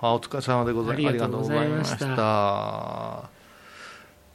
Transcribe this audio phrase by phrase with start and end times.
[0.00, 1.08] あお疲れ様でございます。
[1.08, 3.30] ありがとうございました。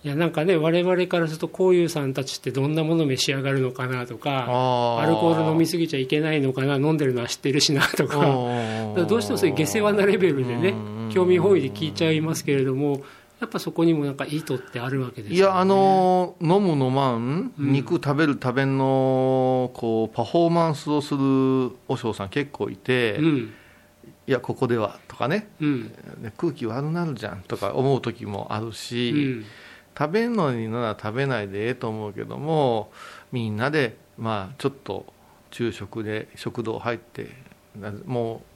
[0.04, 4.42] いやなんかね我々からするとこういうさんたちってどんなもの召し上がるのかなとか
[5.00, 8.18] アルコール飲みすぎちゃいけないのかな飲んでるのは知ってるしなとか。
[9.08, 10.74] どうしてもそういう下世話なレベルでね
[11.10, 13.02] 興味本位で聞いちゃいますけれども
[13.40, 23.54] やっぱそこにもなんか意図ってあるわけです、ね、いやあの飲む飲まん、うん、肉食べる食べんのこうパフォーマンスをする和尚さん結構いて、うん、
[24.26, 25.92] いやここではとかね、うん、
[26.38, 29.44] 空気悪なるじゃんとか思う時もあるし、
[29.98, 32.92] 食べんのになら食べないでええと思うけども
[33.32, 35.06] みんなでまあちょっと
[35.52, 37.30] 昼食で食堂入って
[38.06, 38.54] もう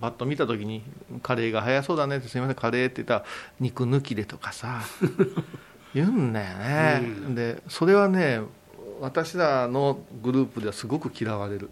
[0.00, 0.82] パッと見た時に
[1.22, 3.24] カレーが早そうだねってすみませんカレーって言ったら
[3.60, 4.82] 肉抜きでとかさ
[5.94, 8.40] 言うんだよね、うん、でそれはね
[9.00, 11.70] 私らのグループではすごく嫌われる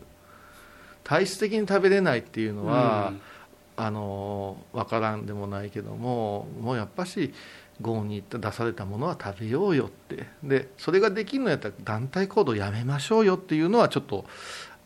[1.06, 7.32] 体質的に食べれないっていうのは、うん、あの分からんでもないけどももうやっぱし
[7.80, 10.26] 郷に出されたものは食べようよって。
[10.42, 14.24] でそれができるのやったら団体行動やめましょうよっていうのはちょっと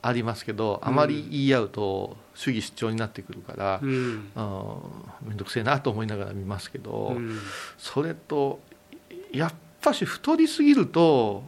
[0.03, 4.31] ありますけどあまり言い合うと主義主張になってくるから、うん、
[5.23, 7.39] 面倒くせえなと思いながら見ますけど、うん、
[7.79, 8.61] それと
[9.33, 11.45] やっぱし太りすぎると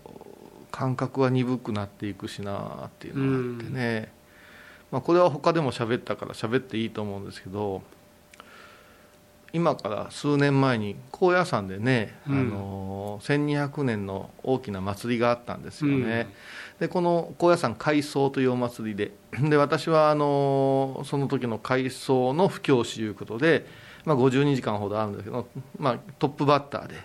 [0.70, 4.21] 感覚は鈍くなっていくしなっていうのがあってね、うん、
[4.92, 7.82] まあ、これは他でも喋ったから喋っていいと思うんですけど
[9.54, 16.28] 今から数年前に高野山でね、うん、あの1200年の大きな祭りがあったんですよね、
[16.80, 19.12] うん、でこの高野山改装というお祭りで
[19.48, 23.66] で私はあのその時の改装の布教師ということで、
[24.04, 25.46] まあ、52時間ほどあるんですけど、
[25.78, 26.96] まあ、トップバッターで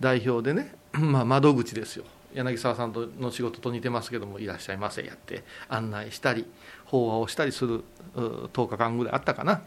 [0.00, 2.04] 代表でね、 まあ、窓口ですよ
[2.34, 6.46] 柳沢さんとの仕事と似てますけどもいらっしゃいませやって案内したり
[6.84, 9.62] 法話をしたりする10日間ぐらいあったかな。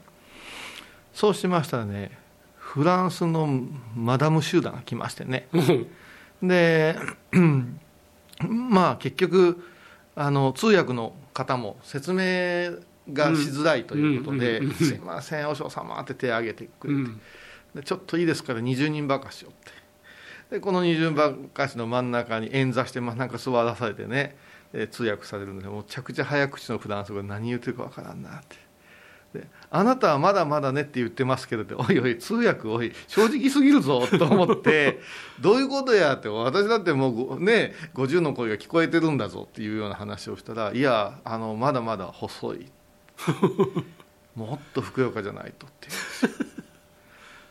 [1.14, 2.18] そうしましたらね
[2.58, 3.48] フランスの
[3.96, 5.48] マダム集団が来ましてね。
[6.44, 6.96] で
[8.42, 9.64] まあ結局
[10.16, 12.78] あの通訳の方も説明
[13.14, 17.12] がしづらいということで「すいません和尚様」って手を挙げてくれて、
[17.76, 19.72] でちょっといいですから20人ばかしをって
[20.50, 24.36] でこの20人ばかしの真ん中に演座して真ん中座らされてね
[24.92, 28.66] 通訳されるんでもうめちゃくちゃ早口のフランス語で何言ってるかわからんなって。
[29.34, 35.02] であなたはまだまだねって言ってますけどおいおい通訳おい正直すぎるぞと思って
[35.42, 42.66] どういうことやって私だってもうね50の声が聞こえてるんだぞっていうような話をしたらいやあのまだまだ細い。
[44.36, 45.88] もっとふくよかじゃないとって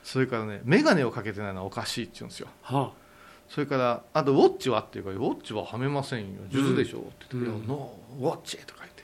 [0.05, 3.05] それからね眼鏡をかけてないのはおかしいって言うんですよ、はあ。
[3.49, 6.43] それからあとウォッチはっていうかウォッチははめませんよ。
[6.53, 9.03] 数珠でしょ、うん、って言って「うん、ノーウォッチ」とか言って。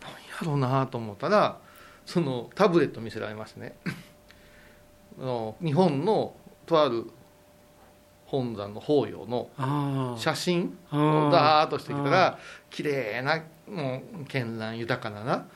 [0.00, 0.10] 何
[0.48, 1.58] やろうなと思ったら
[2.06, 3.76] そのタブレット見せられましてね。
[5.60, 6.34] 日本の
[6.66, 7.06] とある
[8.26, 9.50] 本山の法要の
[10.16, 12.38] 写真をダーッとしてきたら
[12.70, 15.46] 綺麗なもう絢爛豊かなな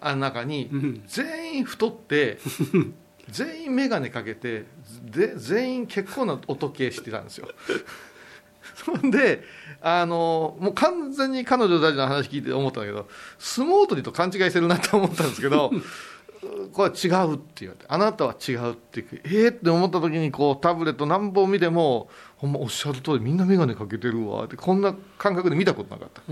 [0.00, 2.38] あの中に全員太って
[3.28, 4.64] 全員眼鏡かけて
[5.04, 7.48] で全員結構なお時計してたんですよ。
[9.10, 9.42] で
[9.80, 15.70] あのもう完全に彼女たちの話聞いて思ったんだけど相撲取りと勘違いしてるなと思ったんですけど
[16.72, 26.22] これは違うって言われてあなたは違うってええー、って思った時にこうタブレット何本見てもほんまおっしゃる通りみんな眼鏡かけてるわってこんな感覚で見たことなかった。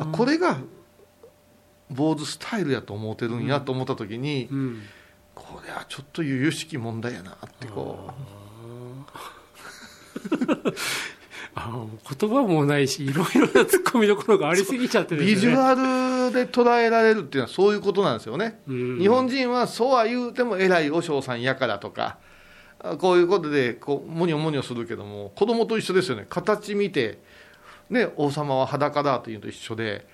[0.00, 0.58] あこれが
[1.90, 4.82] 坊主スタイルやと思ってるんやと思った時に、うんうん、
[5.38, 8.38] これはちょっと由々しき問題やなってこう。
[11.54, 11.86] あ
[12.18, 22.18] 言葉もないしいろいろな突っ込みどころがありすぎちゃって、ね、ビジュアルで捉えられるっていうのはそういうことなんですよね、日本人はそうは言うても偉い和尚さんやからとか
[22.98, 26.26] こういうことでこうもにょもにょするけども子供と一緒ですよね。
[26.28, 27.18] 形見て、
[27.90, 30.06] ね、王様は裸だというのと一緒で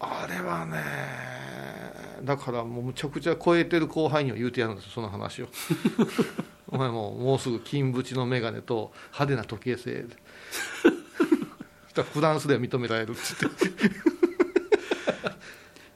[0.00, 0.82] あれはね
[2.26, 5.48] だからもうむちゃくちゃ超えてる後輩には言うてやるんですその話を。
[6.68, 10.04] お前ももうすぐ金縁の眼鏡と派手な時計製
[12.02, 14.15] フランスでは認められるっつって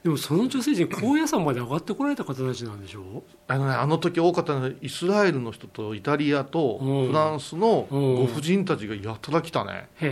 [0.03, 3.23] でもその女性陣高野山まで上がってこられた方たちなんでしょう？
[3.47, 10.11] あの,、ね、あの時多かったのはイスラエルの人とイタリアとフランスのご婦人たちがやたら来たね、うん、へ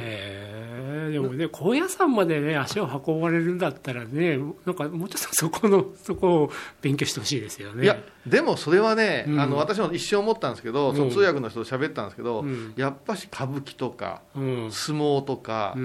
[1.08, 1.10] え。
[1.12, 6.52] でもね高野山までね足を運ばれるんだったらねなんかもうちょっとそこのそこを
[6.82, 7.84] 勉強してほしいですよね。
[7.84, 7.98] いや
[8.28, 14.46] でもそれはね、うん、あの私も一生思ったんですけど、その通訳の人と喋ったんですけど、うん、やっぱし歌舞伎とか、相
[14.96, 15.76] 撲とか、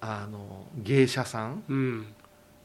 [0.00, 2.06] あの芸者さん、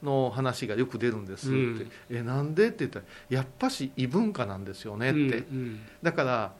[0.04, 2.68] の話がよく出るんですって、うん、えなんで？
[2.68, 6.52] って言ったらやっぱし異文化なんですよねって、うんうん、だから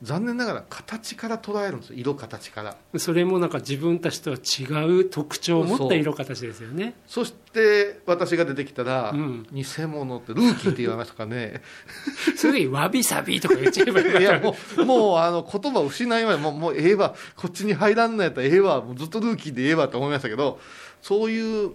[0.00, 1.96] 残念ながら形から捉えるんですよ。
[1.98, 2.76] 色形から。
[2.98, 6.94] それもなんか自分たちとは違う特徴を持った色形ですよね。
[7.08, 11.62] そして私が出てきたら、うん、偽物ってルーキーって言われましたかね。
[12.38, 17.16] それわびさびとか言っちゃえばいいいやもうもうあの言葉を失いまでもうもうええわ。
[17.34, 18.80] こっちに入らんのやったらええわ。
[18.80, 20.60] もうずっとルーキーでええわと思いましたけど
[21.02, 21.72] そういう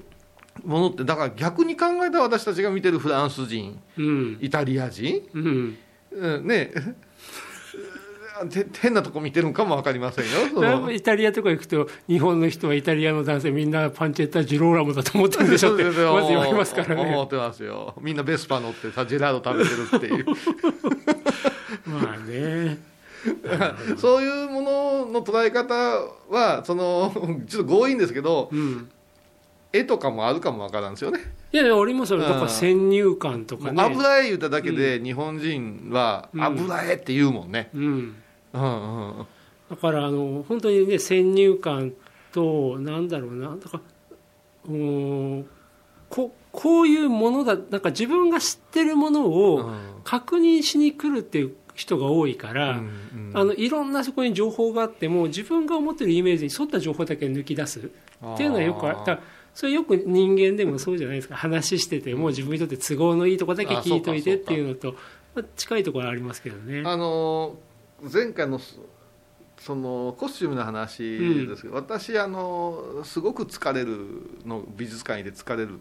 [0.63, 5.77] ものってだから逆に考えた私たちが見てるフランス人、うん、イタリア人、うん。
[6.11, 6.71] うん、 ね
[8.81, 10.91] 変なとこ見てるのかも分かりませんよ。
[10.91, 17.01] イタリアとか行くと日本の人はイタリアの男性みんなパンチェッタ・ジローラモだと思ってるんでしょってまず言われますからね。
[17.01, 17.93] 思ってますよ。
[18.01, 20.25] みんなベスパ乗ってさジェラード食べてるっていう。
[21.85, 22.93] まあね。
[23.97, 25.73] そういうものの捉え方
[26.29, 27.13] はその
[27.47, 28.89] ちょっと強引ですけど、うん、
[29.73, 31.19] 絵とかもあるかもわからんですよね。
[31.51, 33.81] いやいやありますよだから先入観とかね。
[33.81, 38.15] 油絵言っただけで日本人は油絵って言うもんね、うん、うん
[38.53, 39.27] うんうん。
[39.69, 41.93] だからあの本当にね先入観
[42.31, 43.55] となんだろうな。
[43.57, 43.79] だから
[44.69, 45.45] うん
[46.09, 49.71] ここういうものだなんか自分が知ってるものを
[50.03, 57.79] 確認しに来るっていう人が多いから、うんうん、あのいろんなそこに情報があっても自分が思ってるイメージに沿った情報だけ抜き出す。
[57.79, 59.19] っていうのはよくあった
[59.53, 61.35] それよく人間でもそうじゃないですか。
[61.35, 64.95] 話してても自分にとって都合のいいとこだけ聞いといてっていうのと、
[65.35, 66.83] まあ、近いところありますけどね。
[66.85, 67.73] あのー
[68.11, 68.59] 前回の
[69.59, 70.97] そのコスチュームの話
[71.47, 73.97] ですけど、うん、私あのすごく疲れる
[74.45, 75.79] の美術館で疲れる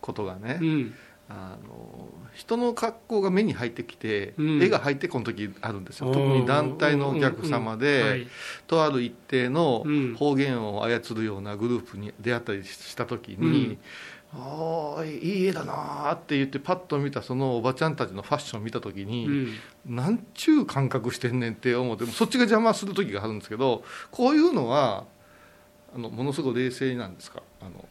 [0.00, 0.94] ことがね、うん、
[1.34, 6.12] あの人の格好が目に入ってきて、うん、絵が入ってこの時あるんですよ。
[6.12, 8.26] 特に団体のお客様で、はい、
[8.66, 9.84] とある一定の
[10.18, 13.78] 方言を操るようなグループに出会ったりした時に、
[14.34, 25.04] ああいい絵だなって言ってパッと見たそのおばちゃんたちのファッションを見た時に、うん、なんちゅう感覚してんねんって思ってそっちが邪魔する時があるんですけどこういうのは
[25.94, 27.42] あのものすごく冷静なんですか？
[27.60, 27.84] あの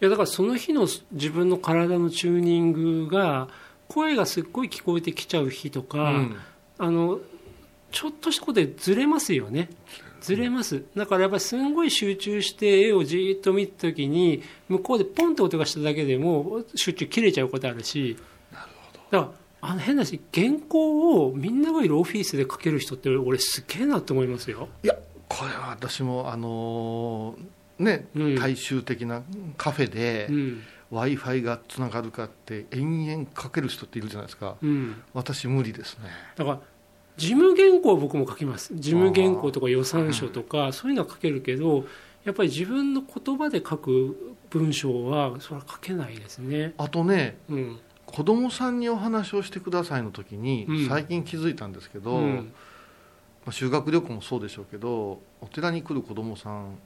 [0.00, 3.48] いやだからその日の自分の体のチューニングが
[3.88, 6.36] 声がすっごい聞こえてきちゃう日とか、うん、
[6.78, 7.20] あの
[7.92, 9.70] ちょっとしたことでずれますよね。
[10.20, 10.84] ずれます。
[10.96, 18.16] だからやっぱりすんごい集中して絵をじっと見た時に向こうでポンって音がしただけでも集中切れちゃうことあるし。
[18.52, 19.18] なるほど。
[19.18, 24.68] だからあの変なし原稿をみんながいるオフィスで書ける人って俺すげえなと思いますよ。
[24.82, 24.96] いや
[25.28, 27.42] これは私もあのー、
[27.78, 29.22] ね、うん、大衆的な
[29.56, 30.62] カフェで、うん。
[30.90, 36.04] w i f i がつながるかって延々かける人っているじゃないですか、うん、私無理ですね。
[36.36, 36.60] だから
[37.16, 38.74] 事務原稿は僕も書きます。
[38.74, 41.86] 事務原稿とか予算書とかそういうのは書けるけど
[42.24, 46.74] やっぱり自分の言葉で書く文章はそれは書けないですね。
[46.78, 52.52] あとね、うん、子供さんにお話をしてくださいの時に、最近気づいたんですけど、うん、
[53.44, 56.78] まあ、修学旅行もそうでしょうけどお寺に来る子供さん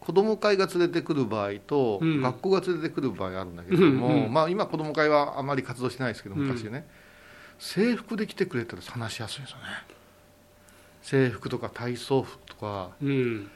[0.00, 6.86] 子供会が連れてくる場合と、うん、学校が連れてくる場合があるんだけれども、うんうん、まあ、今子供会はあまり活動してないですけど昔ね、
[7.58, 9.64] 制服で来てくれたら話しやすいですよね。
[11.02, 13.50] 制服とか体操服とか、うん、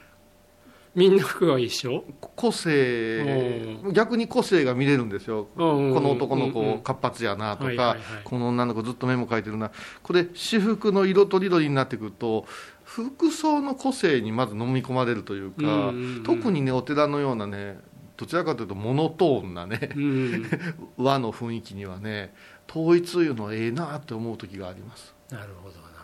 [0.95, 2.03] みんな服が一緒？
[2.19, 5.61] 個性逆に個性が見れるんですよ、こ
[5.99, 9.71] の男の子活発やなとか、この女の子ずっとメモ書いてるな。
[10.01, 12.45] これ私服の色とりどりになってくると
[12.83, 15.93] 服装の個性にまず飲み込まれるというか、
[16.25, 17.77] 特にねお寺のようなね
[18.17, 20.49] どちらかというとモノトーンなね、うん、
[20.97, 22.33] 和の雰囲気にはね
[22.69, 25.13] 統一いうのはええなって思う時があります。
[25.29, 25.94] なるほどな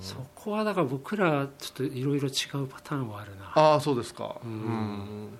[0.00, 3.52] そこはだから僕らちょっといろいろ違うパターンはあるな。
[3.54, 4.36] ああそうですか。
[4.44, 5.38] うん。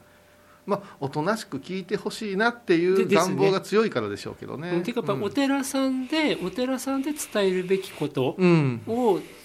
[0.67, 4.73] まあ、おとなしく聞いてほしいなっていう願望が強いからでしょうけどね。
[4.73, 8.81] ねていうかやっぱお寺さんで、うん、お寺さんで伝えるべきことを、うん、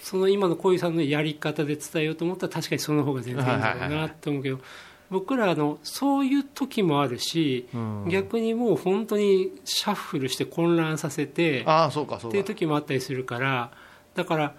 [0.04, 4.60] その今の小遊さんのやり方で伝えようと思ったら確かにその方が全然いいんだろうなと思うけど、
[5.10, 13.72] 僕らのそういう時もあるし、うん、逆にもう本当にシャッフルして混乱させてあそうかそうっていう時もあったりするから
[14.16, 14.56] だから、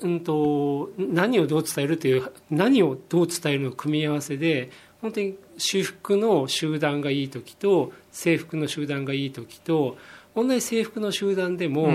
[0.00, 9.96] うんと、何をどう伝えるという何をどう伝えるの組み合わせで本当に私服の集団がいい時と制服の集団がいい時と
[10.34, 11.90] 同じ制服の集団でも、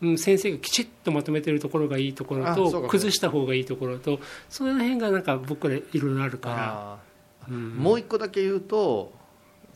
[0.00, 7.10] うん、先生がきちっとまとめてるところがいいところと崩した方がいいところとその辺がなんか僕らいろいろあるから。
[7.48, 9.12] もう一個だけ言うと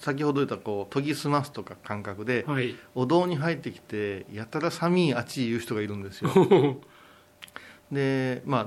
[0.05, 6.31] 先ほど言ったこう研ぎ澄ますとか感覚で、はい、お堂に入ってきてやたら寒いあちい言う人がいるんですよ。
[7.91, 8.67] でまあ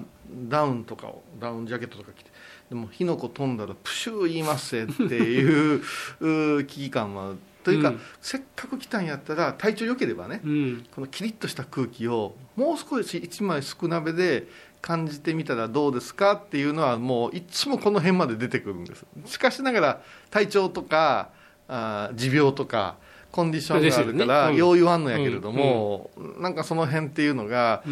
[0.50, 2.32] ダウンとかをダウンジャケットとか着て
[2.70, 5.84] でも火の粉飛んだらプシュー言いますせっていう
[6.65, 14.48] 危機感はというか、うん、せっかく来たんやったら体調良ければね、うん、このキリッとした空気をもう少し1枚少なめで
[14.82, 19.06] 感じてみたらどうですかっていうのはもういつもこの辺まで出てくるんです。
[19.26, 21.30] しかしながら体調とか
[21.68, 22.98] あ持病とか
[23.32, 27.84] コンディションがあるからよう言わんのやけれども、なんかその辺っていうのが、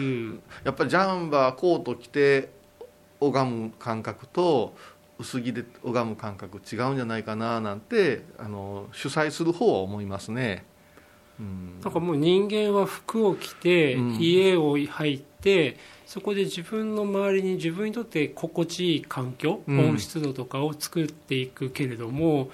[0.63, 2.49] やっぱりジャンバーコート着て
[3.19, 4.75] 拝む感覚と
[5.19, 10.65] 薄着で拝む感覚違うんじゃないかななんてあの主催する方は思いますね。
[11.39, 22.49] うん、なんかもう人間は服を着て、家を入ってそこで自分の周りに自分にとって心地いい環境、温湿度とかを作っていくけれども、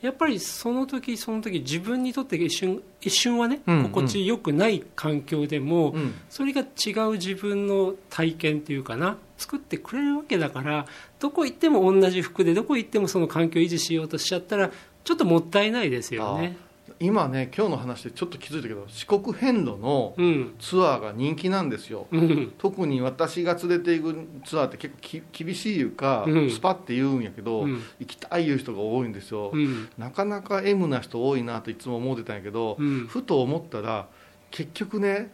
[0.00, 10.86] やっぱりその時その時自分にとって一瞬一瞬はね、心地よくない環境でも、うん、それが違う自分の体験っていうかな作ってくれるわけだから
[11.18, 14.70] どこ行っても同じ服でどこ行ってもその環境を維持しようとしちゃったら
[15.04, 16.56] ちょっともったいないですよね。
[17.02, 20.14] 今ね今日の話でちょっと気づいたけど四国遍路の
[20.58, 24.14] ツアーが人気なんですよ、うん、特に私が連れていく
[24.44, 29.50] ツアーって結構厳しいいうか、うん、スパって言うんやけど、うん、行きたいいう人が多いんですよ、
[29.96, 32.76] なかなか M な人多いなといつも思ってたんやけど、
[33.08, 34.06] ふと思ったら
[34.50, 35.30] 結局ね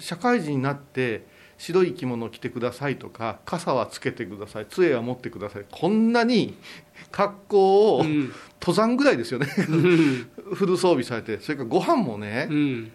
[0.00, 1.24] 社会人になって
[1.60, 6.56] 白い着物を着てくださいとか傘はつけてください杖は持ってくださいこんなに
[7.12, 9.46] 格好を、うん、登山ぐらいですよね。
[9.46, 11.38] フル装備されて。
[11.40, 12.92] それからご飯もね、うん、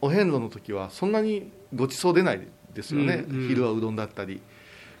[0.00, 2.40] お遍路の時はそんなにごちそう出ない
[2.74, 4.40] ですよね、うんうん、昼はうどんだったり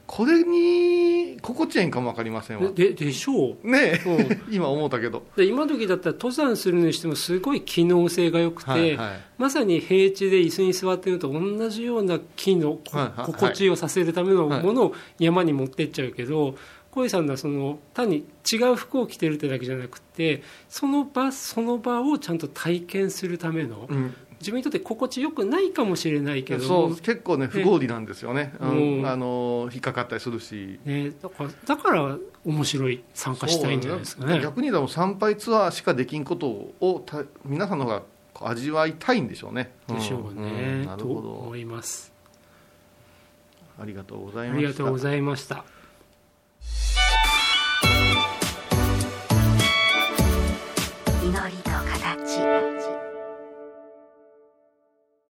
[0.06, 2.70] これに心地えんかも分かりませんわ。
[2.70, 3.70] ででしょう。
[3.70, 5.24] ねえ、うん、今思ったけど。
[5.36, 16.56] 今時だったら登山するにしてもすごい機能性が良くて、はいはい、まさに平地で椅子に座ってるのと同じような機能、はいはい、心地をさせるためのものを山に持ってっちゃうけど、
[16.96, 24.14] 小井さんはその単に違う服を着てるってだけじゃなくてその場その場をちゃんと体験するための、うん、
[24.46, 34.40] 自分にとって心地よくないかもしれないけどそう結構ね不合理なんですよね、うん、あの引っかかったりするし、ね、だからだから面白い参加したいんじゃないですかね。
[34.40, 38.02] 逆に言うと参拝ツアーしかできんことをた皆さんの方が
[38.40, 39.72] 味わいたいんでしょうね。
[39.88, 41.32] でしょうね、なるほど。
[41.32, 42.12] 思います。
[43.80, 44.58] ありがとうございました。
[44.58, 45.64] ありがとうございました